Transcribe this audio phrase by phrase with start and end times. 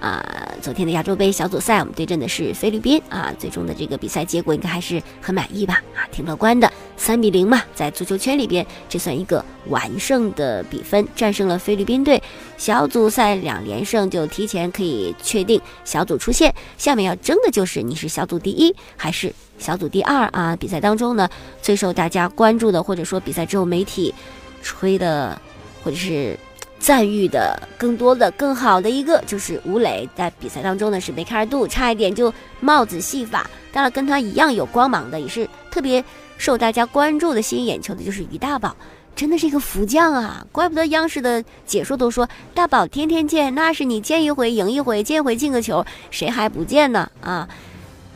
[0.00, 0.24] 啊，
[0.62, 5.82] 昨天的亚洲杯小组赛，我们对阵的是菲律宾啊，最终的这个比赛结果应该还是很满意吧？
[5.94, 12.22] 啊，挺乐观的，三比零嘛，在足球圈里边，这算一个完胜的比分，战胜了菲律宾队，
[12.56, 16.54] 小组赛两连胜就提前可以确定小组出线。
[16.78, 20.56] 下面要争的就是你是小组第一还是小组第二啊？
[20.56, 21.28] 比赛当中呢，
[21.60, 24.14] 最受大家关注的，或者说比赛之后媒体
[24.62, 25.38] 吹的，
[25.84, 26.38] 或者是。
[26.80, 33.48] 赞誉的更多的、更好的一个就是吴磊，在比赛当中呢是梅开二度，差一点就帽子戏法。
[33.70, 36.02] 当然，跟他一样有光芒的，也是特别
[36.38, 38.74] 受大家关注的、吸引眼球的，就是于大宝，
[39.14, 40.44] 真的是一个福将啊！
[40.50, 47.08] 怪不得央视的解说都说大宝天天见，那是你见一回赢一回，见一回进个球，谁还不见呢？
[47.20, 47.46] 啊！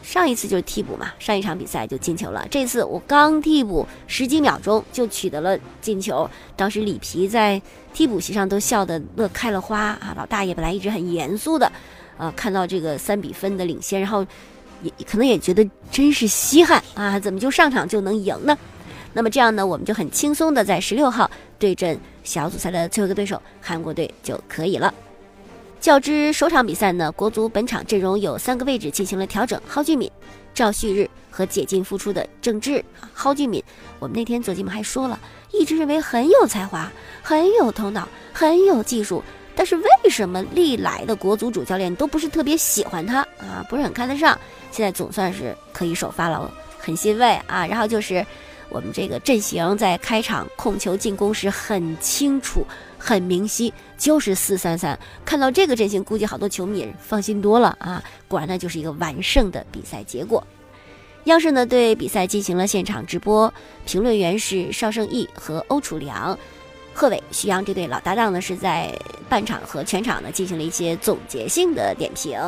[0.05, 2.47] 上一次就是替补嘛，上一场比赛就进球了。
[2.51, 7.61] 这次我刚替补十几秒钟就取得了进球，当时里皮在
[7.95, 10.15] 替补席上都笑得乐开了花啊！
[10.15, 11.73] 老大爷本来一直很严肃的，
[12.19, 14.25] 呃，看到这个三比分的领先，然后
[14.83, 18.57] 也可能也觉得真是稀罕啊，怎么就上场就能赢呢？
[19.15, 24.93] 那么这样呢，我们就很轻松的在十六号对阵小组赛的最后一个对手韩国队就可以了。
[25.85, 30.11] 较之首场比赛呢，国足本场阵容有三个位置进行了调整：蒿俊闵、
[30.55, 32.83] 赵旭日和解禁复出的郑智。
[33.13, 33.63] 蒿俊闵，
[33.99, 35.21] 我们那天做节目还说了，
[35.53, 36.91] 一直认为很有才华、
[37.23, 39.23] 很有头脑、很有技术，
[39.55, 43.63] 但是为什么历来的国足主教练都不是特别喜欢他啊？
[43.69, 44.41] 不是很看得上。
[44.71, 47.67] 现在总算是可以首发了，很欣慰啊。
[47.67, 48.25] 然后就是
[48.75, 52.67] 我们这个阵型在开场控球进攻时很清楚。
[52.98, 54.98] 很明晰，就是四三三。
[55.27, 58.02] 看到这个阵型，估计好多球迷也放心多了啊！
[58.27, 60.42] 果然呢，就是一个完胜的比赛结果。
[61.25, 63.52] 央视呢对比赛进行了现场直播，
[63.84, 66.36] 评论员是邵圣义和欧楚良，
[66.95, 68.90] 贺炜、徐阳这对老搭档呢是在
[69.29, 72.40] 半场和全场呢进行了一些总结性的点评。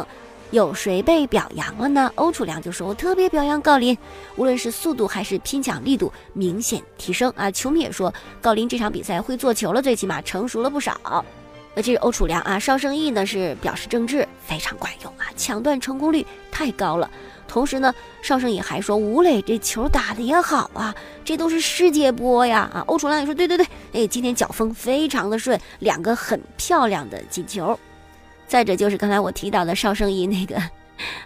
[0.53, 2.11] 有谁被表扬了呢？
[2.15, 3.97] 欧楚良就说：“我特别表扬郜林，
[4.37, 11.25] 无论是速度还是拼抢力度明显提升啊。”球迷也说：“郜林这场比赛会做球了，最起码成熟了不少。”
[11.75, 12.59] 那这是欧楚良啊。
[12.59, 17.11] 邵圣义呢是表示郑智非常管用啊，抢断成功率太高了。
[17.49, 17.93] 同时呢，
[18.23, 22.85] 邵圣义还说吴磊这球打得也好啊，这都是世界波呀啊。
[22.87, 27.79] 欧楚良也说：“对对对，哎，今天脚风非常的顺，两个很漂亮的进球。”
[28.47, 30.57] 再者就是刚才我提到的邵圣义那个，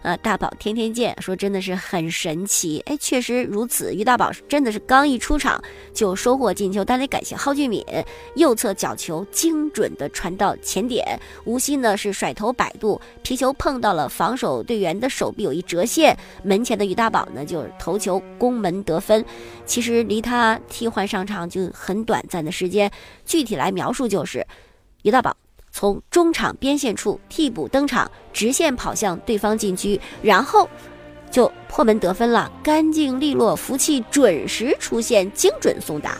[0.02, 3.94] 呃，大宝天天见，说真的是很神奇，哎，确实如此。
[3.94, 5.62] 于大宝真的是刚一出场
[5.94, 7.84] 就收获进球，但得感谢蒿俊闵
[8.34, 19.24] 右侧角球精准的传到前点，无锡呢是甩头摆渡，皮球碰到了防守队员的手臂有一折线，门前的于大宝呢就是头球攻门得分。
[19.66, 22.90] 其实离他替换上场就很短暂的时间，
[23.24, 24.44] 具体来描述就是
[25.02, 25.36] 于大宝。
[25.70, 30.68] 从中场边线处替补登场，直线跑向对方禁区，然后
[31.30, 36.18] 就破门得分了，干净利落，福气准时出现，精准送达。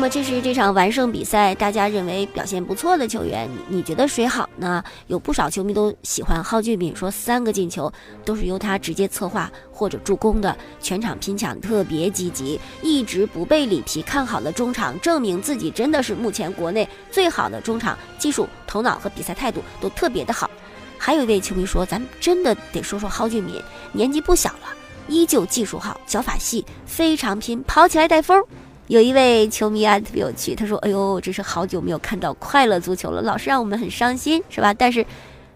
[0.00, 4.82] 那么这是这场完胜比赛，大家认为表现不错的球员，你觉得谁好呢？
[5.08, 7.92] 有不少球迷都喜欢蒿俊闵，说三个进球
[8.24, 20.50] 都是由他直接策划或者助攻的，全场拼抢特别积极，一直不被里皮看好的中场，证明自己真的是目前国内最好的中场，技术、头脑和比赛态度都特别的好。
[20.96, 23.62] 还有一位球迷说，咱们真的得说说蒿俊闵，
[23.92, 24.74] 年纪不小了，
[25.08, 28.42] 依旧技术好，脚法细，非常拼，跑起来带风。
[28.90, 35.06] 有一位球迷啊，特别有趣，他说：“哎呦，真是好久没有看到快乐足球了，老是让我们很伤心，是吧？”但是，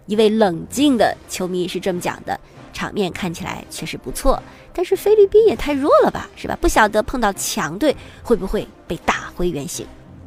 [0.05, 2.39] 一位冷静的球迷是这么讲的
[2.71, 4.41] ：“场面看起来确实不错，
[4.71, 6.57] 但是菲律宾也太弱了吧，是吧？
[6.61, 9.85] 不晓得碰到强队会不会被打回原形。”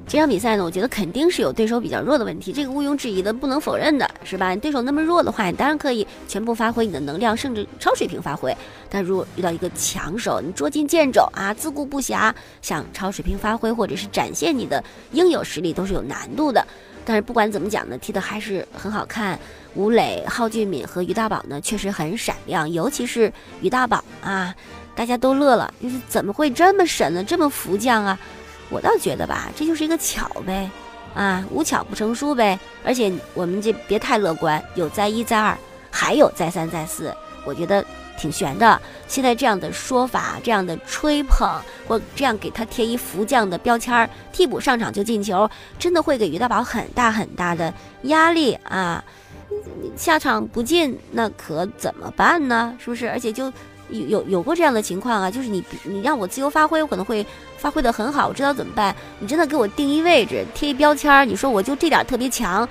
[0.08, 4.56] 这场比赛呢，我觉得肯定是有对手比较弱的问题，这个毋庸置疑的，不能否认的，是吧？
[4.56, 8.56] 对手那么弱的话，你当然可以全部发挥你的能量，甚至超水平发挥。
[8.88, 12.32] 但如果遇到一个强手，你捉襟见肘啊，自顾不暇，
[12.62, 14.82] 想超水平发挥或者是展现你的
[15.12, 16.66] 应有实力，都是有难度的。
[17.04, 19.38] 但是不管怎么讲呢，踢的还是很好看。
[19.74, 23.30] 吴磊、蒿俊敏和于大宝呢，确实很闪亮，尤其是
[23.60, 24.54] 于大宝啊，
[24.94, 27.22] 大家都乐了，就是怎么会这么神呢？
[27.22, 28.18] 这么福将啊？
[28.70, 30.70] 我倒觉得吧，这就是一个巧呗，
[31.14, 32.58] 啊，无巧不成书呗。
[32.84, 35.56] 而且我们这别太乐观，有再一再二，
[35.90, 37.14] 还有再三再四。
[37.44, 37.84] 我觉得
[38.18, 38.80] 挺悬的。
[39.06, 41.48] 现在这样的说法，这样的吹捧，
[41.86, 45.48] 或这样给他贴一福将的标签儿，替补上场就进球，
[45.78, 47.72] 真的会给于大宝很大很大的
[48.02, 49.02] 压力啊！
[49.96, 52.76] 下场不进，那可怎么办呢？
[52.78, 53.08] 是不是？
[53.08, 53.50] 而且就
[53.90, 57.24] 有有有过这样的情况啊，就是你你让我自由发挥，我可能会
[57.56, 58.94] 发挥的很好，我知道怎么办。
[59.18, 62.68] 你真的给我定一位置，贴一标签，你说我就这点特别强，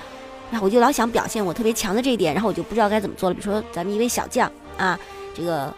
[0.51, 3.33] 然后我就老想表现我特别强的这一点，然后我就不知道该怎么做了。
[3.33, 4.99] 比如说咱们一位小将啊，
[5.35, 5.73] 这个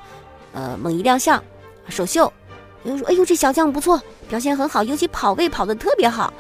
[0.54, 1.42] 呃猛一亮相，
[1.88, 2.32] 首秀，
[2.84, 6.34] 有人说哎呦这小将不错，表现很好，尤其跑位跑得特别好，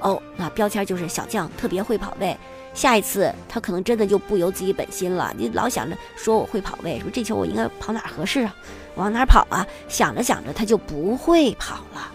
[0.00, 2.36] 哦，那标签就是小将特别会跑位。
[2.72, 8.54] 下一次他可能真的就不由自己本心了，你老想着说我会跑位，说这球我应该跑哪合适啊，
[8.94, 9.66] 往哪跑啊？
[9.88, 12.12] 想着想着他就不会跑了。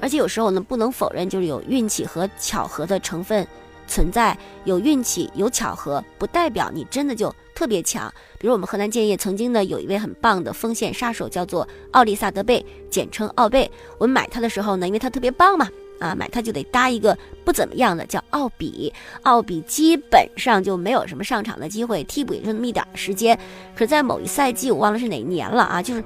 [0.00, 3.46] 而且有时候呢，不能否认就是有运气和巧合的成分
[3.86, 8.12] 存在，有运气有巧合，不代表你真的就特别强。
[8.38, 13.70] 比如我们河南建业曾经呢有一位很棒的锋线杀手，叫做奥利萨德贝，简称奥贝。
[13.98, 15.68] 我们买他的时候呢，因为他特别棒嘛。
[15.98, 18.92] 啊，买它就得搭一个不怎么样的，叫奥比。
[19.22, 23.36] 奥比基本上就没有什么上场的机会，替补也就那么一点时间。
[23.74, 26.02] 可是在某一赛季，我忘了是哪年了啊，就是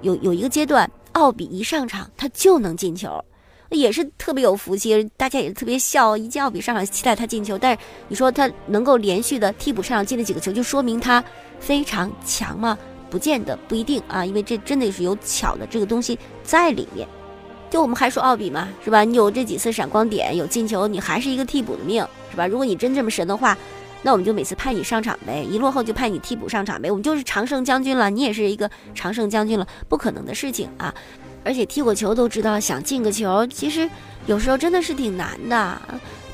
[0.00, 3.24] 有有一个阶段，奥比一上场他就能进球，
[3.70, 7.56] 也是特别有福气，大家也特别笑，一见奥比上场期待他进球。
[7.56, 11.22] 但是你说他能够连续的替补上场进了几个球，就说明他
[11.58, 12.78] 非常强吗？
[13.10, 17.06] 不见得，不一定啊，因为这真的是有巧的这个东西在里面。
[17.72, 19.02] 就我们还说奥比嘛，是吧？
[19.02, 22.46] 你有这几次闪光点，有进球，你还是一个替补的命，是吧？
[22.46, 23.56] 如果你真这么神的话，
[24.02, 30.94] 那我们就每次派你上场呗，一落后就派你替补上场呗，我们就是常胜将军了，你也是一个常胜将军了，不可能的事情啊！
[31.44, 33.88] 而且踢过球都知道，想进个球，其实
[34.26, 35.80] 有时候真的是挺难的，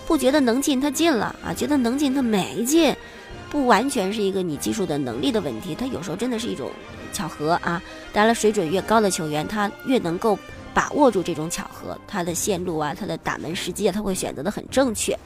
[0.08, 2.92] 不觉得能进他进了啊，觉得能进他没进，
[3.48, 6.68] 不完全是一个你技术的能力的问题，他有时候真的是一种
[7.12, 7.80] 巧合啊！
[8.12, 10.36] 当然了，水准越高的球员，他越能够。
[10.74, 15.18] 把握住这种巧合，他的线路啊，他的打门时机啊，他会选择的很正确，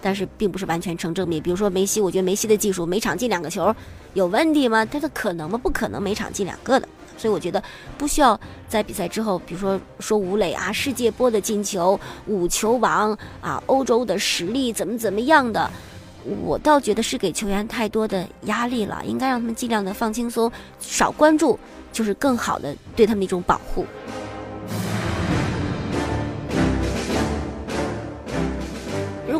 [0.00, 1.40] 但是并不是完全成正比。
[1.40, 3.74] 比如说梅西，我觉得梅西的技术每场进两个球
[4.14, 4.84] 有问题吗？
[4.84, 5.58] 他的可能吗？
[5.58, 6.88] 不可能每场进两个的。
[7.18, 7.62] 所以我觉得
[7.96, 15.70] 不需要在比赛之后，比如说说吴磊啊，世界波的进球，五球王啊，欧洲的实力怎么怎么样的，
[16.42, 20.50] 我倒觉得是给球员太多的压力了，应该让他们尽量的放轻松，
[20.80, 21.56] 少关注，
[21.92, 23.86] 就是更好的对他们一种保护。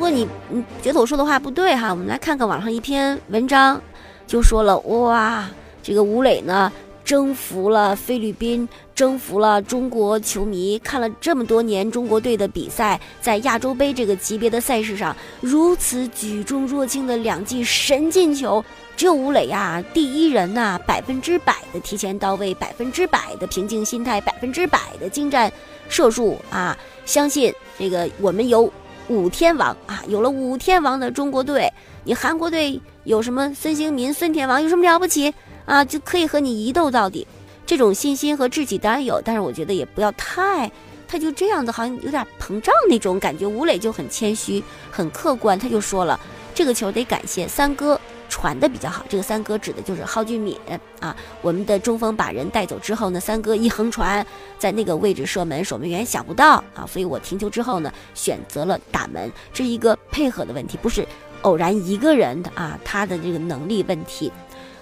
[0.02, 3.80] 如果你你觉得我说的话不对哈，我们来看看网上一篇文章，
[4.26, 5.48] 就说了哇，
[5.80, 6.72] 这个吴磊呢
[7.04, 18.64] 征服了菲律宾，征服了中国球迷，看了这么多年中国队的比赛，在亚洲杯这个级别的赛事上如此举重若轻的两记神进球，
[18.96, 25.52] 只有吴磊呀第一人呐，百分之百的提前到位，百分之百的平静心态，百分之百的精湛
[25.88, 26.76] 射术啊，
[27.06, 28.68] 相信这个我们有。
[29.08, 31.72] 五天王啊，有了五天王的中国队，
[32.04, 35.34] 你韩国队有什么孙兴民、孙天王有什么了不起
[35.66, 35.84] 啊？
[35.84, 37.26] 就可以和你一斗到底，
[37.66, 40.70] 这种信心和志气当然有，但是我觉得也不要太，
[41.08, 43.46] 他就这样的，好像有点膨胀那种感觉。
[43.46, 46.18] 吴磊就很谦虚、很客观，他就说了，
[46.54, 48.00] 这个球得感谢三哥。
[48.32, 50.58] 传的比较好，这个三哥指的就是蒿俊闵
[51.00, 51.14] 啊。
[51.42, 54.26] 我们的中锋把人带走之后呢，三哥一横传，
[54.58, 56.86] 在那个位置射门，守门员想不到啊。
[56.88, 61.06] 所以我停球之后呢，选择了打门，这是一个配合的问题，不是
[61.42, 64.32] 偶然一个人的啊，他的这个能力问题。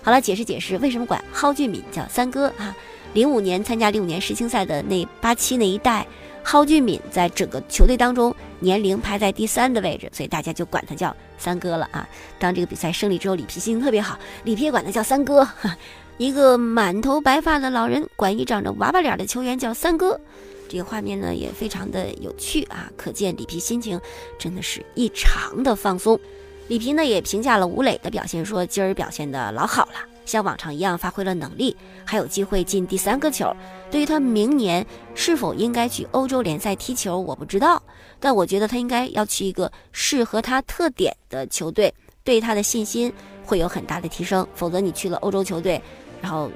[0.01, 2.73] 好了，解释解释为什么管蒿俊闵叫三哥啊？
[3.15, 6.07] 零五年参加零五年世青赛的那八七那一代。
[6.43, 12.09] 蒿俊闵在整个球队当中年龄排在第三的位置，所以大家就管他叫三哥了啊。
[12.39, 15.47] 当这个比赛胜利之后，里皮心情特别好，里皮也管他叫三哥。
[16.19, 20.21] 一个满头白发的老人管一长着娃娃脸的球员叫三哥，
[20.69, 23.99] 这个画面呢也非常的有趣啊，可见里皮心情
[24.39, 26.21] 真的是异常的放松。
[26.69, 30.10] 里皮呢也评价了吴磊的表现，说今儿表现的老好了。
[30.25, 33.55] 像往常一样发挥了能力，还有机会进第三个球。
[33.91, 37.83] 对于他明年是否应该去欧洲联赛踢球，我不知道。
[38.21, 43.13] 但我觉得他应该要去一个适合他特点的球队，对他的信心
[43.45, 44.47] 会有很大的提升。
[44.55, 45.81] 否则你去了欧洲球队，
[46.21, 46.51] 然后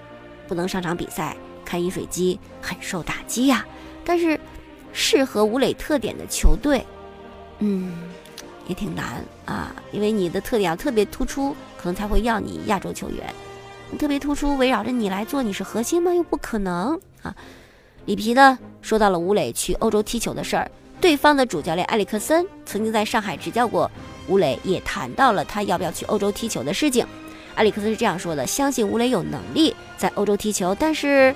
[0.46, 3.66] 不能上场比赛，看饮水机，很受打击呀。
[4.04, 4.38] 但是
[4.92, 6.84] 适合吴磊特点的球队，
[7.60, 7.96] 嗯，
[8.68, 13.34] 也挺难啊，因为你的特点要特别突出，可能才会要你亚洲球员。
[13.96, 16.12] 特别突出，围绕着你来做，你是核心吗？
[16.14, 17.34] 又不可能啊！
[18.06, 20.70] 里皮呢说到了吴磊去欧洲踢球的事儿，
[21.00, 23.90] 对方的主教练埃里克森曾经在上海执教过
[24.28, 27.06] 吴磊，也谈到了他要不要去欧洲踢球的事情。
[27.54, 31.34] 埃里克森是这样说的：相信吴磊有能力在欧洲踢球，但是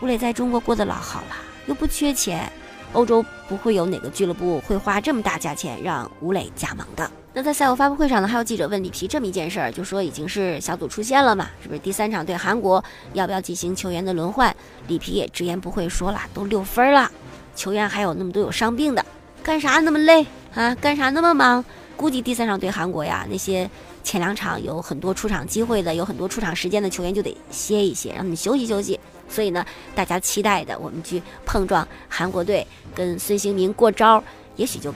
[0.00, 1.36] 吴磊在中国过得老好了，
[1.66, 2.50] 又不缺钱，
[2.92, 7.10] 欧洲不会有哪个俱乐部会花这么大价钱让吴磊加盟的。
[7.38, 14.52] 那在赛后发布会上呢，还有记者问里皮这么一件事儿，就说已经是小组出线了嘛，是不是第三场对韩国要不要进行球员的轮换？
[14.88, 17.08] 里皮也直言不讳说了，都六分了，
[17.54, 19.06] 球员还有那么多有伤病的，
[19.40, 20.74] 干啥那么累啊？
[20.80, 21.64] 干啥那么忙？
[21.96, 23.70] 估计第三场对韩国呀，那些
[24.02, 28.98] 前两场有很多出场机会的，有很多出场时间的球员就得歇一歇，让他们休息休息。
[29.28, 29.64] 所以呢，
[29.94, 32.66] 大家期待的我们去碰撞韩国队
[32.96, 34.20] 跟孙兴民过招，
[34.56, 34.92] 也许就。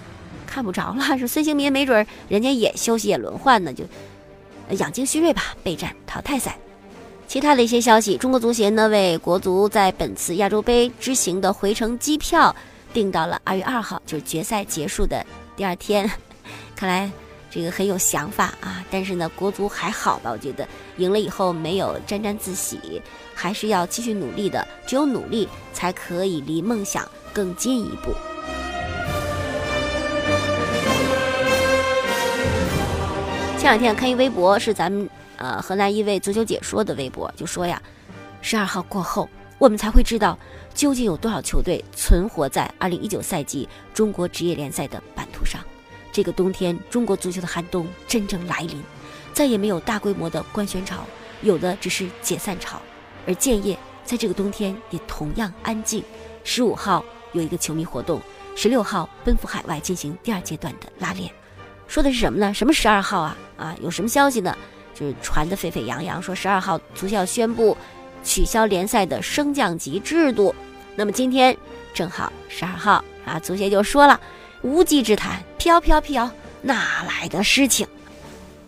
[0.52, 3.84] 看不着了， 说孙兴民没准人家也休息也轮换呢，就
[4.76, 6.58] 养精蓄锐吧，备战淘汰赛。
[7.26, 12.54] 其他的一些消息，中国足协呢为国足在本次亚洲杯之行的回程机票
[12.92, 15.24] 定到了二月二号，就是决赛结束的
[15.56, 16.10] 第二天。
[16.76, 17.10] 看来
[17.50, 20.30] 这个很有想法啊，但是呢，国足还好吧？
[20.30, 20.68] 我觉得
[20.98, 23.00] 赢了以后没有沾沾自喜，
[23.34, 28.12] 还是要继续努力的，只有努力才可以离梦想更进一步。
[33.62, 37.80] 前两天看一微博，是咱们呃河南一位足球解说的微博，就说呀，
[38.40, 40.36] 十二号过后，我们才会知道
[40.74, 45.60] 究竟有多少球队存活在二零一九赛季中国职业联赛的版图上。
[46.10, 48.82] 这个冬天，中国足球的寒冬真正来临，
[49.32, 51.06] 再也没有大规模的官宣潮，
[51.42, 52.82] 有的只是解散潮。
[53.28, 56.02] 而建业在这个冬天也同样安静。
[56.42, 58.20] 十五号有一个球迷活动，
[58.56, 61.32] 十六号奔赴海外进行第二阶段的拉练。
[61.92, 62.54] 说的是什么呢？
[62.54, 63.36] 什么十二号啊？
[63.58, 64.56] 啊，有什么消息呢？
[64.94, 67.76] 就是传得沸沸扬扬，说十二号足校宣布
[68.24, 70.54] 取消联赛的升降级制度。
[70.96, 71.54] 那么今天
[71.92, 74.18] 正好十二号啊，足协就说了，
[74.62, 76.30] 无稽之谈，飘飘飘，
[76.62, 77.86] 哪来的事情？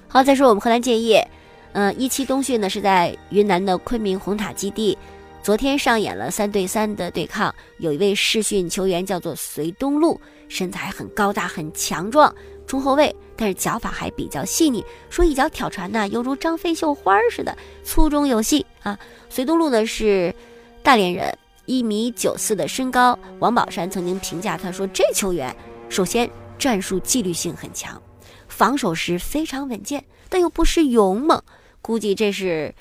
[0.06, 1.26] 好，再说我们河南建业，
[1.72, 4.98] 嗯，一期冬训呢是在云南的昆明红塔基地，
[5.42, 12.30] 昨天上演了三对三的对抗，有一位试训球员叫做隋东路，身材很高大，很强壮。
[12.66, 18.98] 中后卫，但是脚法还比较细腻，说一脚挑传呢，犹如张飞绣花似的，粗中有细啊。
[19.28, 20.34] 隋东路呢是
[20.82, 23.18] 大连人，一米九四的身高。
[23.38, 25.54] 王宝山曾经评价他说，这球员
[25.88, 26.28] 首先
[26.58, 28.00] 战术纪律性很强，
[28.48, 31.40] 防守时非常稳健，但又不失勇猛。
[31.82, 32.74] 估计这是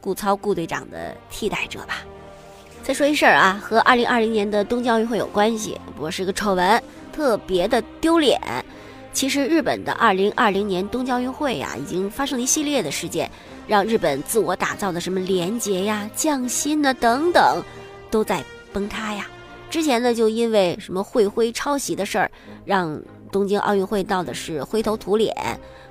[0.00, 2.02] 顾操顾队长的替代者吧。
[2.82, 8.40] 再说一事儿啊，和二零二零年的东京奥运会有关系，不过是个丑闻，特别的丢脸。
[9.18, 13.28] 其实，日本的二零二零年东京奥运会呀，已经发生了一系列的事件，
[13.66, 17.60] 让日本自我打造的什么廉洁呀、匠心呢等等，
[18.12, 19.26] 都在崩塌呀。
[19.68, 22.30] 之前呢，就因为什么会徽抄袭的事儿，
[22.64, 25.34] 让东京奥运会闹的是灰头土脸。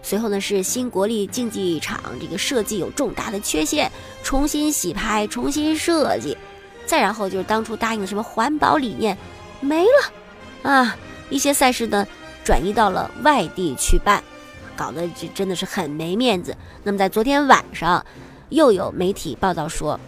[0.01, 3.91] 随后呢，是新国立竞技场这个设计有重大的缺陷，
[4.23, 6.37] 重新洗牌、重新设计。
[6.85, 9.17] 再然后就是当初答应的什么环保理念
[9.59, 10.95] 没了啊，
[11.29, 12.07] 一些赛事呢。
[12.47, 14.23] 转移到了外地去办，
[14.73, 16.55] 搞得这真的是很没面子。
[16.81, 18.05] 那么在昨天晚上，
[18.47, 19.99] 又有媒体报道说，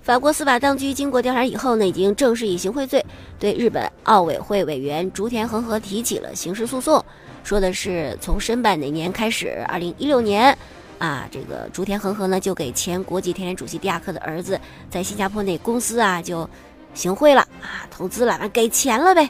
[0.00, 3.04] 法国司法当局经过调查以后呢，已经正式以行贿罪
[3.36, 7.04] 对日本奥委会委员竹田恒和提起了刑事诉讼。
[7.42, 10.56] 说的是从申办哪年开始，二零一六年，
[10.98, 16.48] 啊，这个竹田恒和呢就给前国际田联主席迪亚克的儿子在新加坡那公司啊就
[16.94, 19.28] 行贿了啊，投资了，给钱了呗。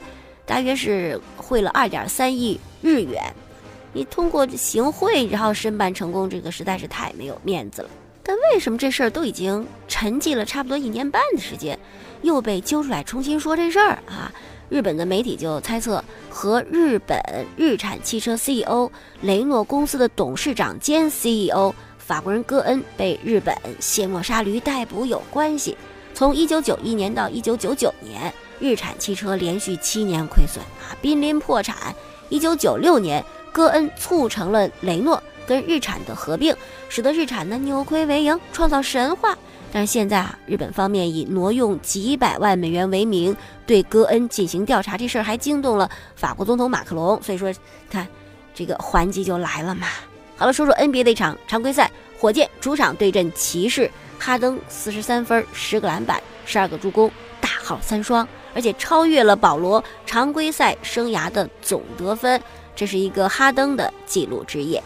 [0.49, 3.21] 大约是汇了二点三亿日元，
[3.93, 7.89] 你通过行贿然后申办成功，这个实在是太没有面子了。
[8.23, 11.77] 但为什么这事儿都已经沉寂了差不多一年半的时间，
[12.23, 14.33] 又被揪出来重新说这事儿啊？
[14.69, 17.21] 日本的媒体就猜测和日本
[17.55, 18.91] 日产汽车 CEO
[19.21, 25.77] 雷诺公司的董事长兼 CEO 法国人戈恩被日本卸磨杀驴逮捕有关系。
[26.15, 28.33] 从一九九一年到一九九九年。
[28.59, 31.95] 日产汽车连续七年亏损啊，濒临破产。
[32.29, 36.55] 一九九六年，戈恩促成了雷诺跟日产的合并，
[36.89, 39.37] 使得日产呢扭亏为盈，创造神话。
[39.71, 43.35] 但是现在啊，日本方面以挪用几百万美元为名
[43.65, 47.21] 对戈恩进行调查，这事儿还惊动了法国总统马克龙。
[47.21, 47.53] 所以说，
[47.89, 48.07] 看
[48.53, 49.87] 这个还击就来了嘛。
[50.37, 58.27] 好了，说说 NBA 的一场常规赛，火箭主场对阵骑士，哈登四十三分，十个篮板，十二个助攻，大号三双。
[58.53, 62.41] 而且超越了保罗常规赛生涯的总得分，
[62.75, 64.81] 这是一个哈登的纪录之夜。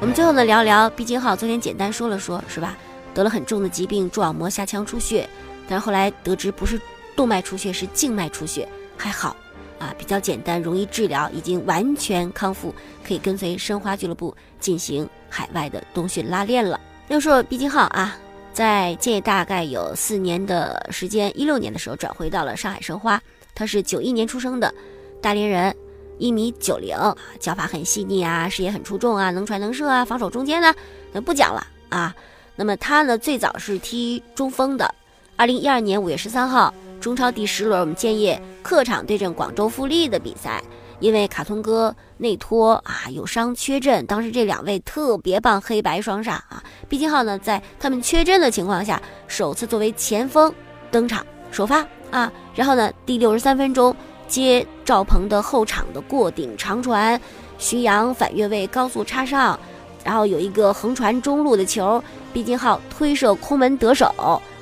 [0.00, 2.76] 我们最后呢聊聊毕金浩，昨天简单说了说，是吧？
[3.12, 5.28] 得了很重的疾病，蛛网膜下腔出血，
[5.68, 6.80] 但是后来得知不是
[7.16, 9.36] 动脉出血，是静脉出血，还好，
[9.78, 16.80] 啊，比较简单，容易治疗，已经完全康复，可以跟随申花俱乐部进行海外的冬训拉练了。
[17.10, 18.16] 六硕毕金浩啊，
[18.52, 23.20] 在这大概有四年的时间，一六年的时候转回到了上海申花，
[23.52, 24.72] 他是九一年出生的，
[25.20, 25.74] 大连人。
[26.18, 26.96] 一米九零，
[27.40, 30.72] 脚法很细腻啊，视野很出众啊，能传能射啊，防守中间呢，
[31.10, 32.14] 那不讲了啊。
[32.54, 34.94] 那么他呢，最早是踢中锋的。
[35.34, 40.62] 二零一二年五月十三号，中超第十轮，我们建业客场对阵广州富力的比赛，
[41.00, 50.52] 因为卡通哥内托啊有伤缺阵，当时这两位特别棒黑白双煞啊，毕金浩呢在他们缺阵的情况下，首次作为前锋
[50.90, 53.94] 登场首发啊，然后呢第六十三分钟。
[54.28, 57.20] 接赵鹏的后场的过顶长传，
[57.58, 59.58] 徐阳反越位高速插上，
[60.04, 62.00] 然后有一个横传中路的球，
[62.32, 64.14] 毕金浩推射空门得手，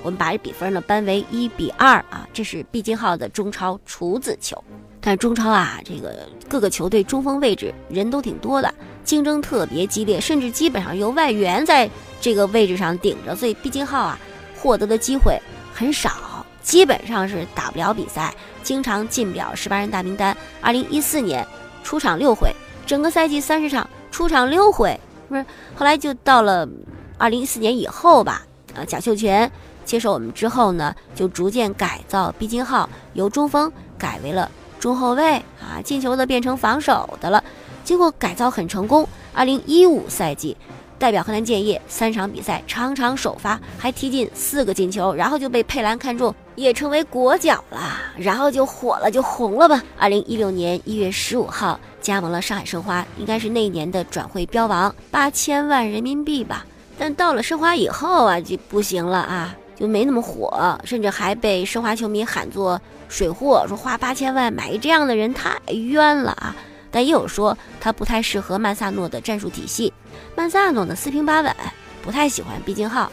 [0.02, 4.56] 我们把这比分呢扳为一比二啊，这是毕金浩的中超处子球。
[5.00, 8.72] 但中超啊，这个各个球队中锋位置人都挺多的，
[9.04, 11.88] 竞争特别激烈，甚至基本上由外援在
[12.20, 14.18] 这个位置上顶着，所以毕金浩啊
[14.56, 15.38] 获得的机会
[15.72, 16.12] 很少。
[16.60, 20.36] 基本上是打不了比赛，经常进不了十八人大名单。
[20.60, 21.46] 二零一四年
[21.82, 22.52] 出场六回，
[22.84, 25.00] 整个赛季三十场出场六回，
[25.30, 25.42] 不是？
[25.74, 26.68] 后来就到了
[27.16, 29.50] 二零一四年以后吧，啊，贾秀全
[29.86, 37.42] 接手我们之后呢，就逐渐改造毕金浩，由中锋改为了中后卫啊，进球的变成防守的了。
[37.84, 40.56] 经过改造很成功，二零一五赛季。
[40.98, 47.78] 代表河南建业三场比赛，场场首发，还踢进四个进球，然后就被佩兰看中，也成为国脚了，
[48.16, 49.80] 然后就火了，就红了吧。
[49.96, 56.66] 二零一六年一月十五号加盟了上海申花，应该是那一年的转会标王，八千万人民币吧。
[56.98, 66.56] 但到了申花以后啊，就不行了啊，就没那么火，甚至还被申花球迷喊作水货，说花八千万买这样的人太冤了啊。
[66.90, 69.92] 但也有说他不太适合曼萨诺的战术体系，
[70.34, 71.54] 曼萨诺呢四平八稳，
[72.02, 73.12] 不太喜欢毕金浩。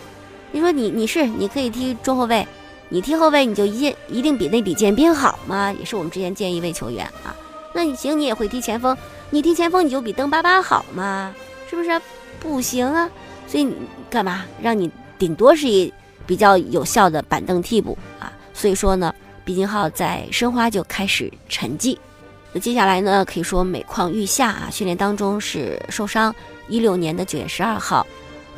[0.51, 2.47] 你说你你是你可以踢中后卫，
[2.89, 5.71] 你踢后卫你就一一定比那李建斌好吗？
[5.77, 7.35] 也是我们之前建议一位球员啊。
[7.73, 8.95] 那你行，你也会踢前锋，
[9.29, 11.35] 你踢前锋你就比登巴巴好吗？
[11.69, 12.01] 是不是？
[12.39, 13.09] 不行啊。
[13.47, 13.75] 所以你
[14.09, 15.93] 干嘛让你顶多是一
[16.25, 18.31] 比较有效的板凳替补啊？
[18.53, 21.97] 所以说呢，毕金浩在申花就开始沉寂。
[22.53, 24.69] 那接下来呢，可以说每况愈下啊！
[24.71, 26.33] 训练当中是受伤，
[26.69, 28.07] 一六年的九月十二号，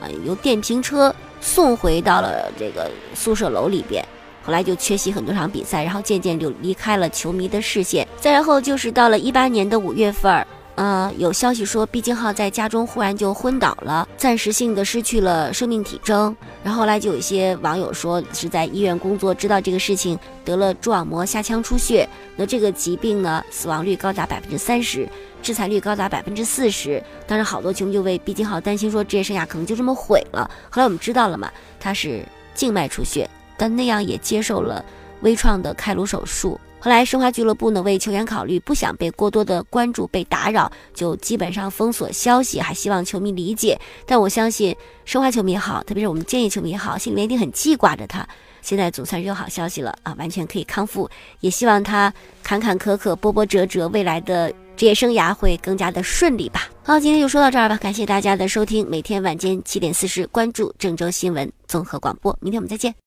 [0.01, 4.05] 呃，由电瓶车送回到了这个宿舍楼里边，
[4.43, 8.07] 后来就缺席很多场比赛，然后渐渐就离开了球迷的视线。
[8.19, 10.45] 再然后就是到了一八年的五月份儿。
[10.77, 16.35] 呃，有消息说毕金浩在家中忽然就昏倒了，暂时性的失去了生命体征。
[16.63, 22.07] 然后来就有一些网友说是在医院工作，知道这个事情得了蛛网膜下腔出血。
[22.35, 25.09] 那这个疾病呢，死亡率高达百分之三十，
[25.41, 27.03] 致残率高达百分之四十。
[27.25, 30.47] 当然，好多球迷就为毕金浩担心，说职业生涯可能就这么毁了。
[30.69, 34.85] 后来我们知道了嘛，他是静脉出血，但那样也接受了
[35.21, 36.59] 微创的开颅手术。
[36.87, 43.77] 后来，申花俱乐部呢为球员考虑，不想被过多的关注、被打扰，就基本上封锁消息，还希望球迷理解。
[44.05, 44.73] 但我相信，
[45.03, 48.25] 申花球迷也好，特别是我们建业球迷也好，心里面一定很记挂着他。
[48.61, 51.09] 现在总算是有好消息了啊，完全可以康复。
[51.41, 56.69] 也希望他坎坎坷坷、波波折折，未来的职业生涯会更加的顺利吧。
[56.83, 58.89] 好，今天就说到这儿吧，感谢大家的收听。
[58.89, 62.33] 每天晚间七点四十，关注郑州新闻综合广播。
[62.39, 62.95] 明天我们再见。